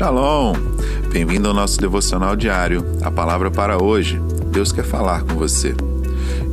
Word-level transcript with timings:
Shalom! 0.00 0.54
Bem-vindo 1.12 1.46
ao 1.46 1.52
nosso 1.52 1.78
devocional 1.78 2.34
diário, 2.34 2.82
a 3.02 3.10
palavra 3.10 3.50
para 3.50 3.82
hoje. 3.82 4.18
Deus 4.50 4.72
quer 4.72 4.82
falar 4.82 5.24
com 5.24 5.34
você. 5.34 5.74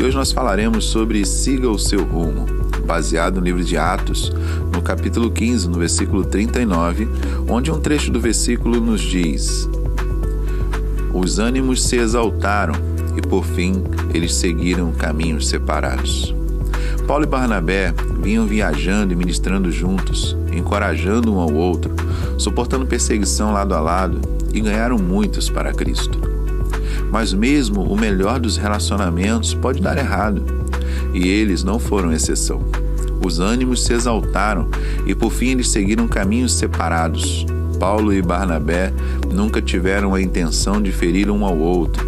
E 0.00 0.02
hoje 0.02 0.16
nós 0.16 0.32
falaremos 0.32 0.86
sobre 0.86 1.26
Siga 1.26 1.68
o 1.68 1.78
seu 1.78 2.02
rumo, 2.02 2.46
baseado 2.86 3.34
no 3.34 3.44
livro 3.44 3.62
de 3.62 3.76
Atos, 3.76 4.32
no 4.72 4.80
capítulo 4.80 5.30
15, 5.30 5.68
no 5.68 5.78
versículo 5.78 6.24
39, 6.24 7.06
onde 7.46 7.70
um 7.70 7.78
trecho 7.78 8.10
do 8.10 8.18
versículo 8.18 8.80
nos 8.80 9.02
diz: 9.02 9.68
Os 11.12 11.38
ânimos 11.38 11.82
se 11.82 11.96
exaltaram 11.96 12.74
e 13.14 13.20
por 13.20 13.44
fim 13.44 13.84
eles 14.14 14.32
seguiram 14.32 14.90
caminhos 14.90 15.48
separados. 15.48 16.34
Paulo 17.06 17.24
e 17.24 17.28
Barnabé 17.28 17.92
vinham 18.22 18.46
viajando 18.46 19.12
e 19.12 19.16
ministrando 19.16 19.70
juntos, 19.70 20.34
encorajando 20.56 21.34
um 21.34 21.38
ao 21.38 21.52
outro, 21.52 21.94
suportando 22.38 22.86
perseguição 22.86 23.52
lado 23.52 23.74
a 23.74 23.80
lado 23.80 24.20
e 24.52 24.60
ganharam 24.60 24.98
muitos 24.98 25.48
para 25.48 25.72
Cristo. 25.72 26.18
Mas 27.10 27.32
mesmo 27.32 27.82
o 27.82 27.96
melhor 27.96 28.38
dos 28.38 28.56
relacionamentos 28.56 29.54
pode 29.54 29.80
dar 29.80 29.98
errado, 29.98 30.42
e 31.12 31.28
eles 31.28 31.62
não 31.62 31.78
foram 31.78 32.12
exceção. 32.12 32.62
Os 33.24 33.40
ânimos 33.40 33.84
se 33.84 33.92
exaltaram 33.92 34.68
e 35.06 35.14
por 35.14 35.32
fim 35.32 35.50
eles 35.50 35.68
seguiram 35.68 36.06
caminhos 36.06 36.52
separados. 36.54 37.46
Paulo 37.78 38.12
e 38.12 38.20
Barnabé 38.20 38.92
nunca 39.32 39.60
tiveram 39.60 40.14
a 40.14 40.20
intenção 40.20 40.80
de 40.80 40.92
ferir 40.92 41.30
um 41.30 41.44
ao 41.44 41.56
outro. 41.56 42.06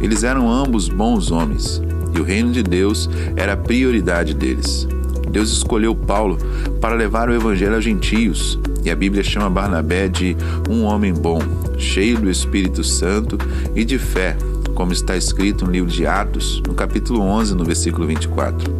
Eles 0.00 0.24
eram 0.24 0.50
ambos 0.50 0.88
bons 0.88 1.30
homens, 1.30 1.82
e 2.14 2.20
o 2.20 2.24
reino 2.24 2.52
de 2.52 2.62
Deus 2.62 3.08
era 3.36 3.54
a 3.54 3.56
prioridade 3.56 4.34
deles. 4.34 4.86
Deus 5.30 5.50
escolheu 5.50 5.94
Paulo 5.94 6.38
para 6.80 6.94
levar 6.94 7.28
o 7.28 7.34
evangelho 7.34 7.74
aos 7.74 7.84
gentios, 7.84 8.58
e 8.84 8.90
a 8.90 8.96
Bíblia 8.96 9.22
chama 9.22 9.50
Barnabé 9.50 10.08
de 10.08 10.36
um 10.68 10.84
homem 10.84 11.12
bom, 11.12 11.40
cheio 11.78 12.18
do 12.18 12.30
Espírito 12.30 12.84
Santo 12.84 13.36
e 13.74 13.84
de 13.84 13.98
fé, 13.98 14.36
como 14.74 14.92
está 14.92 15.16
escrito 15.16 15.64
no 15.64 15.72
livro 15.72 15.90
de 15.90 16.06
Atos, 16.06 16.62
no 16.66 16.74
capítulo 16.74 17.20
11, 17.20 17.54
no 17.54 17.64
versículo 17.64 18.06
24. 18.06 18.72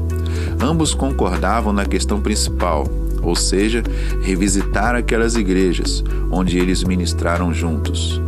Ambos 0.61 0.95
concordavam 0.95 1.73
na 1.73 1.85
questão 1.85 2.21
principal, 2.21 2.87
ou 3.23 3.35
seja, 3.35 3.83
revisitar 4.23 4.95
aquelas 4.95 5.35
igrejas 5.35 6.05
onde 6.31 6.59
eles 6.59 6.85
ministraram 6.85 7.53
juntos. 7.53 8.21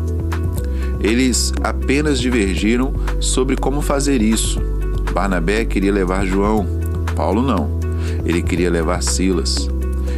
Eles 1.00 1.52
apenas 1.62 2.18
divergiram 2.18 2.92
sobre 3.20 3.56
como 3.56 3.80
fazer 3.80 4.20
isso, 4.20 4.60
Barnabé 5.12 5.64
queria 5.64 5.92
levar 5.92 6.26
João, 6.26 6.66
Paulo 7.16 7.42
não. 7.42 7.77
Ele 8.24 8.42
queria 8.42 8.70
levar 8.70 9.02
Silas. 9.02 9.68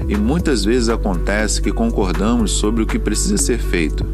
E 0.08 0.16
muitas 0.16 0.64
vezes 0.64 0.88
acontece 0.88 1.62
que 1.62 1.70
concordamos 1.70 2.52
sobre 2.52 2.82
o 2.82 2.86
que 2.86 2.98
precisa 2.98 3.36
ser 3.36 3.58
feito, 3.58 4.04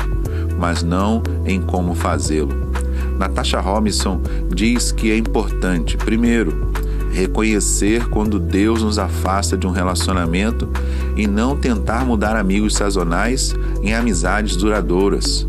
mas 0.58 0.82
não 0.82 1.22
em 1.44 1.60
como 1.60 1.94
fazê-lo. 1.94 2.54
Natasha 3.18 3.60
Robinson 3.60 4.20
diz 4.54 4.92
que 4.92 5.10
é 5.10 5.16
importante, 5.16 5.96
primeiro, 5.96 6.70
reconhecer 7.12 8.06
quando 8.10 8.38
Deus 8.38 8.82
nos 8.82 8.98
afasta 8.98 9.56
de 9.56 9.66
um 9.66 9.70
relacionamento 9.70 10.68
e 11.16 11.26
não 11.26 11.56
tentar 11.56 12.04
mudar 12.04 12.36
amigos 12.36 12.74
sazonais 12.74 13.54
em 13.82 13.94
amizades 13.94 14.54
duradouras. 14.54 15.46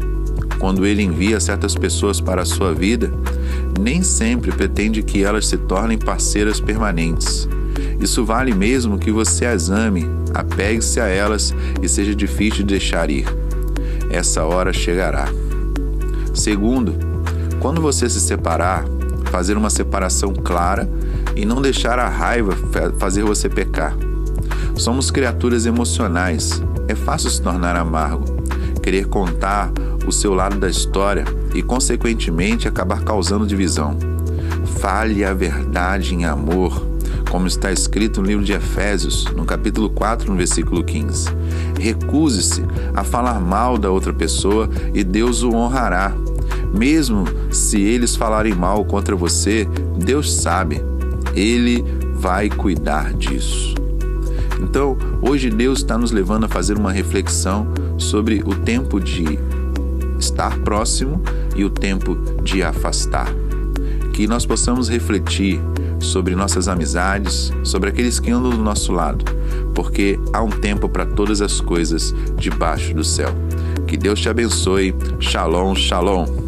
Quando 0.59 0.85
Ele 0.85 1.03
envia 1.03 1.39
certas 1.39 1.75
pessoas 1.75 2.21
para 2.21 2.41
a 2.41 2.45
sua 2.45 2.73
vida, 2.73 3.11
nem 3.79 4.01
sempre 4.01 4.51
pretende 4.51 5.03
que 5.03 5.23
elas 5.23 5.45
se 5.45 5.57
tornem 5.57 5.97
parceiras 5.97 6.59
permanentes. 6.59 7.47
Isso 7.99 8.23
vale 8.23 8.53
mesmo 8.53 8.97
que 8.97 9.11
você 9.11 9.45
as 9.45 9.69
ame, 9.69 10.05
apegue-se 10.33 10.99
a 10.99 11.07
elas 11.07 11.53
e 11.81 11.89
seja 11.89 12.15
difícil 12.15 12.59
de 12.59 12.65
deixar 12.65 13.09
ir. 13.09 13.25
Essa 14.09 14.43
hora 14.43 14.71
chegará. 14.71 15.27
Segundo, 16.33 16.93
quando 17.59 17.81
você 17.81 18.09
se 18.09 18.21
separar, 18.21 18.85
fazer 19.31 19.57
uma 19.57 19.69
separação 19.69 20.33
clara 20.33 20.89
e 21.35 21.45
não 21.45 21.61
deixar 21.61 21.99
a 21.99 22.07
raiva 22.07 22.53
fazer 22.97 23.23
você 23.23 23.49
pecar. 23.49 23.95
Somos 24.75 25.09
criaturas 25.09 25.65
emocionais. 25.65 26.61
É 26.87 26.95
fácil 26.95 27.29
se 27.29 27.41
tornar 27.41 27.75
amargo, 27.75 28.25
querer 28.81 29.07
contar 29.07 29.71
o 30.07 30.11
seu 30.11 30.33
lado 30.33 30.57
da 30.57 30.69
história 30.69 31.25
e, 31.53 31.61
consequentemente, 31.61 32.67
acabar 32.67 33.03
causando 33.03 33.45
divisão. 33.45 33.97
Fale 34.79 35.25
a 35.25 35.33
verdade 35.33 36.15
em 36.15 36.23
amor, 36.23 36.87
como 37.29 37.47
está 37.47 37.71
escrito 37.71 38.21
no 38.21 38.27
livro 38.27 38.43
de 38.43 38.53
Efésios, 38.53 39.25
no 39.35 39.45
capítulo 39.45 39.89
4, 39.89 40.31
no 40.31 40.37
versículo 40.37 40.83
15. 40.83 41.29
Recuse-se 41.79 42.63
a 42.93 43.03
falar 43.03 43.39
mal 43.39 43.77
da 43.77 43.89
outra 43.91 44.13
pessoa 44.13 44.69
e 44.93 45.03
Deus 45.03 45.43
o 45.43 45.51
honrará. 45.53 46.13
Mesmo 46.73 47.25
se 47.51 47.81
eles 47.81 48.15
falarem 48.15 48.53
mal 48.53 48.83
contra 48.85 49.15
você, 49.15 49.67
Deus 49.97 50.33
sabe, 50.33 50.81
Ele 51.35 51.83
vai 52.15 52.49
cuidar 52.49 53.13
disso. 53.13 53.75
Então, 54.61 54.97
hoje 55.21 55.49
Deus 55.49 55.79
está 55.79 55.97
nos 55.97 56.11
levando 56.11 56.45
a 56.45 56.49
fazer 56.49 56.77
uma 56.77 56.91
reflexão 56.91 57.67
sobre 57.97 58.41
o 58.45 58.55
tempo 58.55 58.99
de 58.99 59.39
estar 60.19 60.57
próximo 60.59 61.21
e 61.55 61.63
o 61.63 61.69
tempo 61.69 62.15
de 62.43 62.63
afastar. 62.63 63.27
Que 64.17 64.25
nós 64.25 64.47
possamos 64.47 64.89
refletir 64.89 65.61
sobre 65.99 66.33
nossas 66.35 66.67
amizades, 66.67 67.53
sobre 67.63 67.89
aqueles 67.89 68.19
que 68.19 68.31
andam 68.31 68.49
do 68.49 68.57
nosso 68.57 68.91
lado, 68.91 69.23
porque 69.75 70.19
há 70.33 70.41
um 70.41 70.49
tempo 70.49 70.89
para 70.89 71.05
todas 71.05 71.39
as 71.39 71.61
coisas 71.61 72.15
debaixo 72.35 72.95
do 72.95 73.03
céu. 73.03 73.29
Que 73.85 73.95
Deus 73.95 74.19
te 74.19 74.27
abençoe. 74.27 74.95
Shalom, 75.19 75.75
shalom. 75.75 76.46